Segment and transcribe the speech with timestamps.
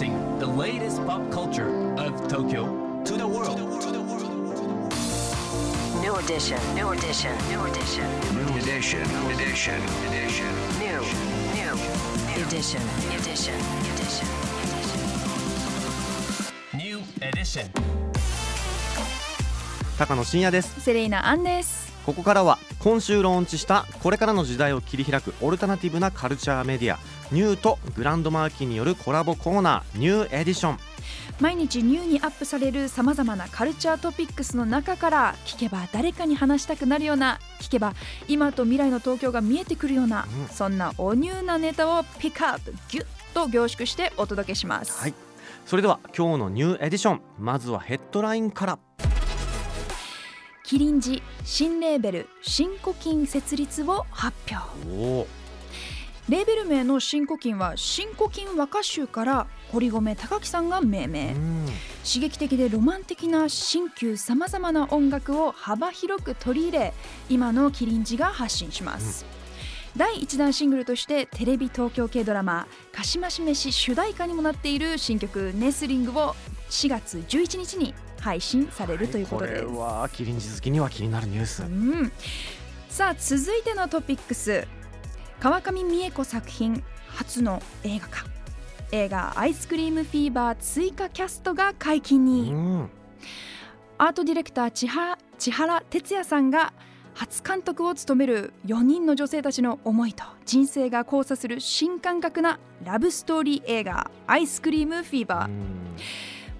[0.00, 1.68] Introducing the latest pop culture
[1.98, 2.64] of Tokyo
[3.04, 3.58] to the world.
[6.00, 6.58] New edition.
[6.74, 7.36] New edition.
[7.50, 8.08] New edition.
[8.34, 9.02] New edition.
[9.12, 9.76] New edition.
[10.08, 10.52] Edition.
[10.80, 11.00] New.
[11.52, 11.72] New.
[12.46, 12.80] Edition.
[13.12, 13.54] Edition.
[13.92, 14.28] Edition.
[16.72, 17.66] New edition.
[19.98, 26.98] 高野真也ですセレイナアンですここからは今週ローンチしたこれからの時代を切り開くオルタナティブなカルチャーメディア
[27.32, 30.78] NiEW と GRAND MARQUEE によるコラボコーナー NiEW EDITION。
[31.40, 37.94] 毎日 NiEW にアップされるさまざまなカルチャートピックスの中から聞けば誰かに話したくなるような聞けば
[38.28, 40.48] 今と未来の東京が見えてくるような、うん。
[40.48, 45.14] そんなおニューなネタをピックアップギュッと凝縮してお届けします、はい。
[45.64, 47.20] それでは今日の NiEW EDITION。
[47.38, 48.78] まずはヘッドラインから。
[50.62, 54.36] キリンジ新レーベル新古今設立を発
[54.86, 55.26] 表
[56.30, 61.66] レーベル名の新古今は新古今和歌集から堀米貴樹さんが命名、うん。
[62.06, 66.94] 刺激的でロマン的な新旧さまざまな音楽を幅広く取り入れ
[67.28, 69.24] 今のキリンジが発信します、
[69.96, 76.36] 第1弾シングルとしてテレビ東京系ドラマ「かしまし飯」主題歌にもなっている新曲「ネスリング」を
[76.70, 81.64] 4月11日に配信されるということです、これはキリンジ好きには気になるニュース。
[81.64, 82.12] うん、
[82.88, 84.68] さあ続いてのトピックス
[85.40, 86.84] 川上美恵子作品
[87.16, 88.24] 初の映画化。
[88.92, 92.90] 映画「アイスクリームフィーバー」追加キャストが解禁に、うん。
[93.96, 96.74] アートディレクター千原千原哲也さんが
[97.14, 105.50] 初監督を務める4人の女性たちの思いと人生が交差する新感覚なラブストーリー映画「アイスクリームフィーバー」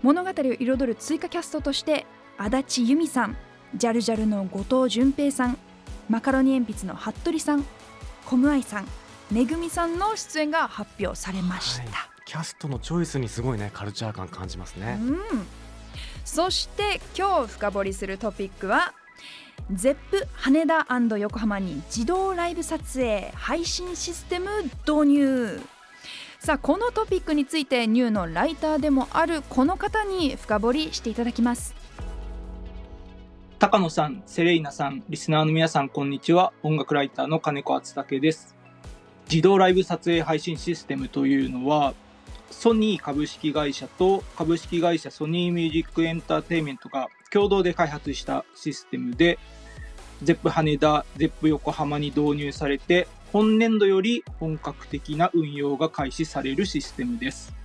[0.00, 2.06] 物語を彩る追加キャストとして
[2.38, 3.36] 足立由美さん
[3.74, 5.58] ジャルジャルの後藤淳平さん
[6.08, 7.66] マカロニ鉛筆の服部さん
[8.30, 8.86] コムアイさん
[9.32, 11.92] めぐみさんの出演が発表されました、はい。
[12.24, 15.00] キャストのチョイスにすごいねカルチャー感感じますね。
[15.00, 15.18] うん、
[16.24, 18.94] そして今日深掘りするトピックは
[19.74, 19.96] ZEP
[20.34, 20.86] 羽田
[21.18, 24.48] 横浜に自動ライブ撮影配信システム
[24.86, 25.60] 導入。
[26.38, 31.79] さあこのトピックについてニューのライターでもあるこの方に深掘りしていただきます
[33.60, 36.54] 高野さん、セレイナさん、リスナーの皆さん、こんにちは。
[36.62, 38.56] 音楽ライターの金子敦武です。
[39.30, 41.92] 自動ライブ撮影配信システムというのは、
[42.50, 49.38] ソニー株式会社と株式会社ソニーミュージックエンターテイメントが共同で開発したシステムで、
[50.24, 57.59] ZEP 羽田、ZEP 横浜に導入されて、本年度より本格的な運用が開始されるシステムです。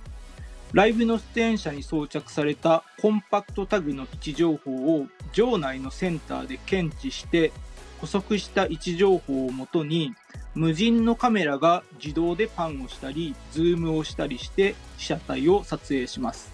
[0.76, 7.50] ライブの出演者に装着されたコンパクトタグの位置情報を場内のセンサーで検知して
[7.98, 10.12] 捕捉した位置情報をもとに
[10.54, 16.52] 無人のカメラが自動でパンをしたりズームをしたりして被写体を撮影します。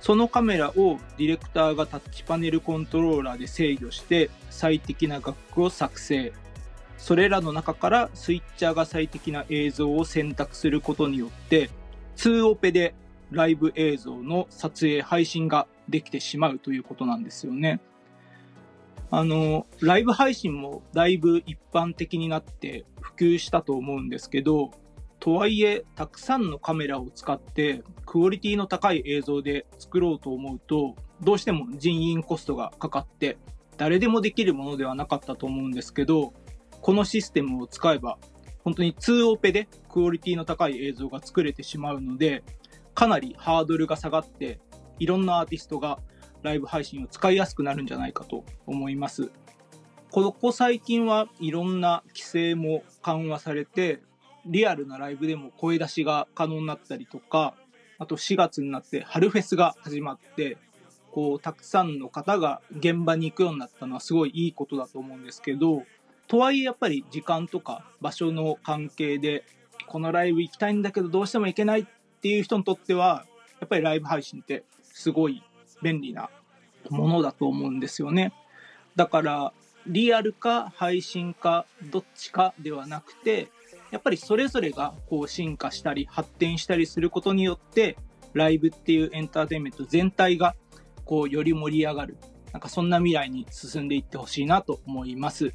[0.00, 6.32] そのカメラをディレクターがタッチパネルコントローラーで制御して最適な画角を作成。
[6.96, 11.70] それらの中からスイッチャーが最適な映像を選択することによって
[12.18, 12.94] 2オペで
[13.30, 17.80] ライブ映像の撮影配信ができてしまうということなんですよね。
[19.10, 24.72] あの、ライブ配信もだいぶ一般的になって普及したと思うんですけど、
[25.20, 33.38] とはいえ、たくさんのカメラを使ってクオリティの高い映像で作ろうと思うと、どうしても人員コストがかかって、
[33.76, 36.32] 誰でもできるものではなかったと思うんですけど、
[36.80, 38.18] このシステムを使えば、
[38.64, 42.42] 本当に2オペでクオリティの高い映像が作れてしまうので、
[42.96, 44.58] かなりハードルが下がって、
[44.98, 45.98] いろんなアーティストが
[46.42, 49.30] ライブ配信を使いやすくなるんじゃないかと思います。
[50.10, 54.00] ここ最近はいろんな規制も緩和されて、
[54.46, 57.54] リアルなライブでも声出しが可能になったりとか、
[57.98, 60.56] あと4月になって春フェスが始まって、
[61.10, 65.82] こう、たくさんの方が現場に行くようになったのはすごいいいことだと思うんですけど、
[66.28, 69.44] とはいえやっぱり時間とか場所の関係で、
[69.86, 71.86] このライブ行きたいんだけどどうしても行けないっ
[72.26, 73.24] ていう人にとっては、
[73.60, 75.44] やっぱりライブ配信ってすごい
[75.80, 76.28] 便利な
[76.90, 78.32] ものだと思うんですよね。
[78.96, 79.52] だから、
[79.86, 83.48] リアルか配信かどっちかではなくて、
[83.92, 87.96] やっぱりそれぞれがこう進化したり発展したりすることによって、
[88.32, 90.56] ライブっていうエンターテインメント全体が
[91.04, 92.16] こうより盛り上がる。
[92.52, 95.52] なんかそんな未来に進んでいってほしいなと思います。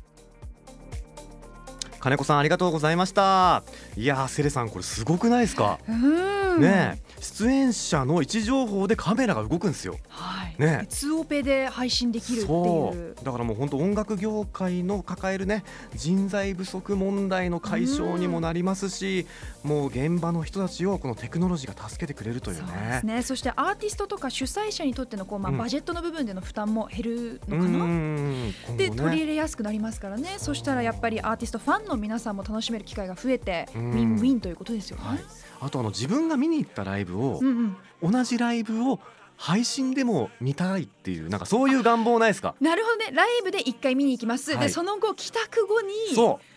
[2.00, 3.64] 金子さんありがとうございました
[3.96, 7.22] いやーセレさんこれすごくないですか、うんねえ。
[7.22, 9.98] 出演者の位置情報でカメラが動くんですよ。
[10.10, 10.42] はい。
[10.42, 13.12] はいね2オペで配信できるってそいう。
[13.12, 13.16] う。
[13.24, 15.64] だからもう本当音楽業界の抱えるね
[15.96, 19.26] 人材不足問題の解消にもなりますし、
[19.64, 23.06] もう現場の人たちをこのテクノロジーが助けてくれるというそうでねす。
[23.06, 23.22] ね。
[23.24, 25.58] そしてアーティストとか主催者にとってのこう、まあうん。
[25.58, 28.96] バジェットの部分での負担も減るのかな、うんでね。
[28.96, 30.36] 取り入れやすくなりますからね。
[30.38, 33.92] そしたらやっぱりアーティストファンの皆さんも楽しめる機会が増えて、うん。
[33.92, 35.04] ウィンウィンということですよね。
[35.06, 35.20] はい、
[35.62, 39.00] あとあの自分が見に行ったライブを、うんうん、同じライブを
[39.38, 42.54] 配信でも見たいっていうなんかそういう願望ないですか？
[42.62, 43.10] なるほどね。
[43.12, 44.60] ライブで一回見に行きます、はい。
[44.60, 45.94] でその後帰宅後に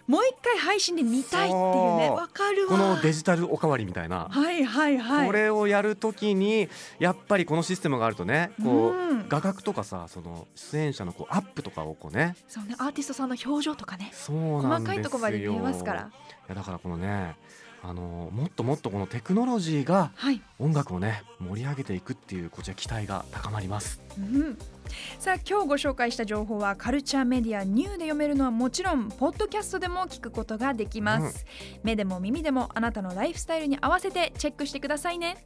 [0.06, 2.10] もう一回配信で見たいっていうね。
[2.10, 2.72] わかるわ。
[2.72, 5.26] このデジタルおかわりみたいな、はいはいはい。
[5.26, 9.28] これをやるときにやっぱりこのシステムがあるとねこう、うん。
[9.30, 12.36] 画角とかさその出演者のこうアップとかをこうね。
[12.48, 12.74] そうね。
[12.76, 14.10] アーティストさんの表情とかね。
[14.12, 14.68] そうなんですよ。
[14.68, 16.00] 細かいとこまで見えますから。
[16.02, 16.04] い
[16.50, 17.36] やだからこのね
[17.86, 24.56] あのもっともっとこのテクノロジーがはい、音楽をね盛り上げていくっていうこちら期待が高まりますうん、
[25.18, 31.44] さあ今日ご紹介した情報はカルチャーメディアニューで読めるのはもちろんポッドキャストでも聞くことができます、
[31.82, 35.44] 目でも耳でもあなたのライフスタイルに合わせてチェックしてくださいね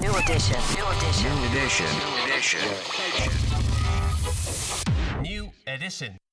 [0.00, 0.58] New edition.
[0.76, 1.30] New edition.
[1.30, 1.86] New edition.
[1.96, 2.60] New edition.
[5.22, 6.31] New edition.